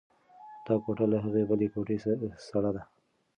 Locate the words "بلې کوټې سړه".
1.49-2.71